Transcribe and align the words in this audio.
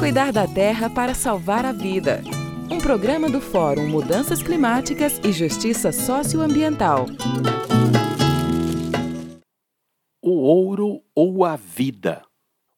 Cuidar 0.00 0.32
da 0.32 0.48
terra 0.48 0.88
para 0.88 1.12
salvar 1.12 1.66
a 1.66 1.72
vida. 1.72 2.22
Um 2.70 2.78
programa 2.78 3.28
do 3.28 3.38
Fórum 3.38 3.86
Mudanças 3.86 4.42
Climáticas 4.42 5.20
e 5.22 5.30
Justiça 5.30 5.92
Socioambiental. 5.92 7.04
O 10.22 10.30
ouro 10.30 11.02
ou 11.14 11.44
a 11.44 11.54
vida? 11.54 12.22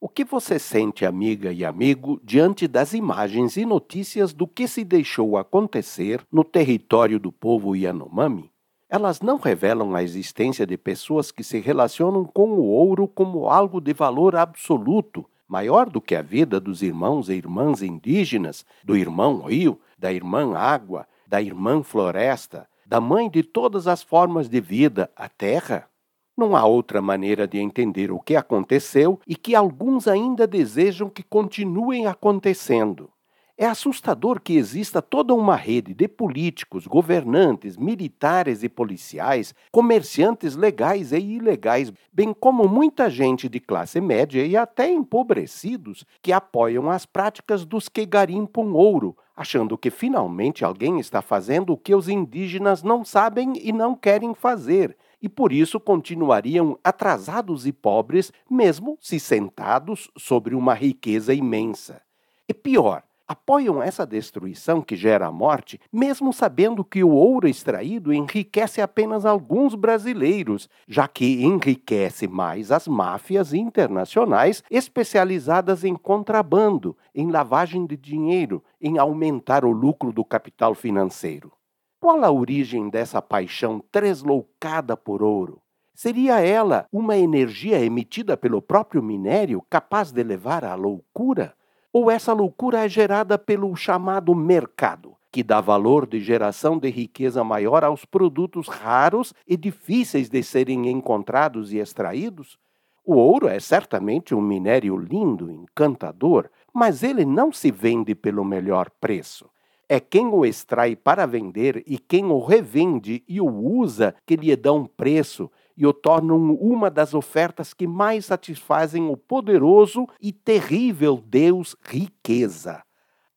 O 0.00 0.08
que 0.08 0.24
você 0.24 0.58
sente, 0.58 1.06
amiga 1.06 1.52
e 1.52 1.64
amigo, 1.64 2.20
diante 2.24 2.66
das 2.66 2.92
imagens 2.92 3.56
e 3.56 3.64
notícias 3.64 4.32
do 4.32 4.48
que 4.48 4.66
se 4.66 4.82
deixou 4.82 5.36
acontecer 5.36 6.26
no 6.30 6.42
território 6.42 7.20
do 7.20 7.30
povo 7.30 7.76
Yanomami? 7.76 8.50
Elas 8.90 9.20
não 9.20 9.36
revelam 9.36 9.94
a 9.94 10.02
existência 10.02 10.66
de 10.66 10.76
pessoas 10.76 11.30
que 11.30 11.44
se 11.44 11.60
relacionam 11.60 12.24
com 12.24 12.50
o 12.50 12.66
ouro 12.66 13.06
como 13.06 13.48
algo 13.48 13.80
de 13.80 13.92
valor 13.92 14.34
absoluto, 14.34 15.24
maior 15.52 15.90
do 15.90 16.00
que 16.00 16.14
a 16.14 16.22
vida 16.22 16.58
dos 16.58 16.80
irmãos 16.80 17.28
e 17.28 17.34
irmãs 17.34 17.82
indígenas, 17.82 18.64
do 18.82 18.96
irmão 18.96 19.42
rio, 19.42 19.78
da 19.98 20.10
irmã 20.10 20.56
água, 20.56 21.06
da 21.26 21.42
irmã 21.42 21.82
floresta, 21.82 22.66
da 22.86 22.98
mãe 23.02 23.28
de 23.28 23.42
todas 23.42 23.86
as 23.86 24.02
formas 24.02 24.48
de 24.48 24.62
vida, 24.62 25.10
a 25.14 25.28
terra? 25.28 25.90
Não 26.34 26.56
há 26.56 26.64
outra 26.64 27.02
maneira 27.02 27.46
de 27.46 27.58
entender 27.58 28.10
o 28.10 28.18
que 28.18 28.34
aconteceu 28.34 29.20
e 29.26 29.36
que 29.36 29.54
alguns 29.54 30.08
ainda 30.08 30.46
desejam 30.46 31.10
que 31.10 31.22
continuem 31.22 32.06
acontecendo. 32.06 33.10
É 33.58 33.66
assustador 33.66 34.40
que 34.40 34.54
exista 34.54 35.02
toda 35.02 35.34
uma 35.34 35.54
rede 35.54 35.92
de 35.92 36.08
políticos, 36.08 36.86
governantes, 36.86 37.76
militares 37.76 38.62
e 38.62 38.68
policiais, 38.68 39.54
comerciantes 39.70 40.56
legais 40.56 41.12
e 41.12 41.18
ilegais, 41.18 41.92
bem 42.10 42.32
como 42.32 42.66
muita 42.66 43.10
gente 43.10 43.50
de 43.50 43.60
classe 43.60 44.00
média 44.00 44.44
e 44.44 44.56
até 44.56 44.90
empobrecidos 44.90 46.06
que 46.22 46.32
apoiam 46.32 46.90
as 46.90 47.04
práticas 47.04 47.66
dos 47.66 47.90
que 47.90 48.06
garimpam 48.06 48.72
ouro, 48.72 49.14
achando 49.36 49.76
que 49.76 49.90
finalmente 49.90 50.64
alguém 50.64 50.98
está 50.98 51.20
fazendo 51.20 51.74
o 51.74 51.78
que 51.78 51.94
os 51.94 52.08
indígenas 52.08 52.82
não 52.82 53.04
sabem 53.04 53.52
e 53.62 53.70
não 53.70 53.94
querem 53.94 54.34
fazer, 54.34 54.96
e 55.20 55.28
por 55.28 55.52
isso 55.52 55.78
continuariam 55.78 56.78
atrasados 56.82 57.66
e 57.66 57.72
pobres, 57.72 58.32
mesmo 58.50 58.96
se 58.98 59.20
sentados 59.20 60.10
sobre 60.16 60.54
uma 60.54 60.72
riqueza 60.72 61.34
imensa. 61.34 62.00
E 62.48 62.54
pior, 62.54 63.04
apoiam 63.32 63.82
essa 63.82 64.06
destruição 64.06 64.82
que 64.82 64.94
gera 64.94 65.26
a 65.26 65.32
morte, 65.32 65.80
mesmo 65.90 66.32
sabendo 66.32 66.84
que 66.84 67.02
o 67.02 67.10
ouro 67.10 67.48
extraído 67.48 68.12
enriquece 68.12 68.80
apenas 68.80 69.24
alguns 69.24 69.74
brasileiros, 69.74 70.68
já 70.86 71.08
que 71.08 71.42
enriquece 71.42 72.28
mais 72.28 72.70
as 72.70 72.86
máfias 72.86 73.54
internacionais 73.54 74.62
especializadas 74.70 75.82
em 75.82 75.94
contrabando, 75.94 76.96
em 77.14 77.30
lavagem 77.30 77.86
de 77.86 77.96
dinheiro, 77.96 78.62
em 78.78 78.98
aumentar 78.98 79.64
o 79.64 79.72
lucro 79.72 80.12
do 80.12 80.24
capital 80.24 80.74
financeiro. 80.74 81.50
Qual 81.98 82.22
a 82.22 82.30
origem 82.30 82.90
dessa 82.90 83.22
paixão 83.22 83.82
tresloucada 83.90 84.94
por 84.94 85.22
ouro? 85.22 85.62
Seria 85.94 86.40
ela 86.40 86.86
uma 86.92 87.16
energia 87.16 87.82
emitida 87.82 88.36
pelo 88.36 88.60
próprio 88.60 89.02
minério 89.02 89.62
capaz 89.70 90.12
de 90.12 90.22
levar 90.22 90.64
à 90.64 90.74
loucura? 90.74 91.54
Ou 91.92 92.10
essa 92.10 92.32
loucura 92.32 92.86
é 92.86 92.88
gerada 92.88 93.36
pelo 93.36 93.76
chamado 93.76 94.34
mercado, 94.34 95.14
que 95.30 95.42
dá 95.42 95.60
valor 95.60 96.06
de 96.06 96.20
geração 96.20 96.78
de 96.78 96.88
riqueza 96.88 97.44
maior 97.44 97.84
aos 97.84 98.06
produtos 98.06 98.66
raros 98.66 99.34
e 99.46 99.58
difíceis 99.58 100.30
de 100.30 100.42
serem 100.42 100.88
encontrados 100.88 101.70
e 101.70 101.78
extraídos? 101.78 102.58
O 103.04 103.16
ouro 103.16 103.46
é 103.46 103.60
certamente 103.60 104.34
um 104.34 104.40
minério 104.40 104.96
lindo, 104.96 105.50
encantador, 105.50 106.48
mas 106.72 107.02
ele 107.02 107.26
não 107.26 107.52
se 107.52 107.70
vende 107.70 108.14
pelo 108.14 108.42
melhor 108.42 108.88
preço. 108.98 109.50
É 109.86 110.00
quem 110.00 110.28
o 110.28 110.46
extrai 110.46 110.96
para 110.96 111.26
vender 111.26 111.82
e 111.86 111.98
quem 111.98 112.24
o 112.24 112.38
revende 112.38 113.22
e 113.28 113.38
o 113.38 113.46
usa 113.46 114.14
que 114.24 114.36
lhe 114.36 114.56
dão 114.56 114.86
preço 114.86 115.50
e 115.76 115.86
o 115.86 115.92
tornam 115.92 116.54
uma 116.54 116.90
das 116.90 117.14
ofertas 117.14 117.72
que 117.72 117.86
mais 117.86 118.26
satisfazem 118.26 119.08
o 119.08 119.16
poderoso 119.16 120.06
e 120.20 120.32
terrível 120.32 121.22
Deus 121.24 121.76
riqueza. 121.82 122.82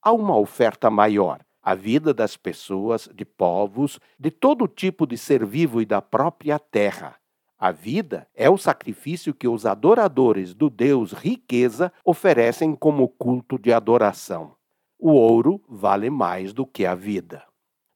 Há 0.02 0.12
uma 0.12 0.36
oferta 0.36 0.90
maior, 0.90 1.40
a 1.62 1.74
vida 1.74 2.14
das 2.14 2.36
pessoas, 2.36 3.08
de 3.14 3.24
povos, 3.24 3.98
de 4.18 4.30
todo 4.30 4.68
tipo 4.68 5.06
de 5.06 5.18
ser 5.18 5.44
vivo 5.44 5.82
e 5.82 5.84
da 5.84 6.00
própria 6.00 6.58
terra. 6.58 7.16
A 7.58 7.72
vida 7.72 8.28
é 8.34 8.50
o 8.50 8.58
sacrifício 8.58 9.32
que 9.32 9.48
os 9.48 9.64
adoradores 9.64 10.52
do 10.52 10.68
Deus 10.68 11.12
riqueza 11.12 11.92
oferecem 12.04 12.74
como 12.74 13.08
culto 13.08 13.58
de 13.58 13.72
adoração. 13.72 14.54
O 14.98 15.12
ouro 15.12 15.60
vale 15.68 16.10
mais 16.10 16.52
do 16.52 16.66
que 16.66 16.84
a 16.84 16.94
vida. 16.94 17.42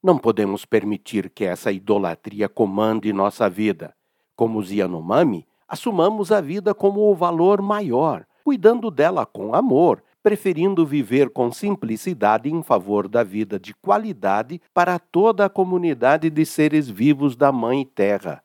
Não 0.02 0.18
podemos 0.18 0.64
permitir 0.64 1.28
que 1.28 1.44
essa 1.44 1.70
idolatria 1.70 2.48
comande 2.48 3.12
nossa 3.12 3.50
vida. 3.50 3.94
Como 4.40 4.58
os 4.58 4.72
Yanomami, 4.72 5.46
assumamos 5.68 6.32
a 6.32 6.40
vida 6.40 6.72
como 6.72 7.10
o 7.10 7.14
valor 7.14 7.60
maior, 7.60 8.24
cuidando 8.42 8.90
dela 8.90 9.26
com 9.26 9.54
amor, 9.54 10.02
preferindo 10.22 10.86
viver 10.86 11.28
com 11.28 11.52
simplicidade 11.52 12.50
em 12.50 12.62
favor 12.62 13.06
da 13.06 13.22
vida 13.22 13.60
de 13.60 13.74
qualidade 13.74 14.58
para 14.72 14.98
toda 14.98 15.44
a 15.44 15.50
comunidade 15.50 16.30
de 16.30 16.46
seres 16.46 16.88
vivos 16.88 17.36
da 17.36 17.52
Mãe 17.52 17.84
Terra. 17.84 18.42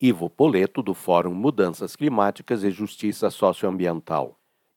Ivo 0.00 0.30
Poleto, 0.30 0.82
do 0.82 0.94
Fórum 0.94 1.34
Mudanças 1.34 1.94
Climáticas 1.94 2.64
e 2.64 2.70
Justiça 2.70 3.28
Socioambiental. 3.28 4.38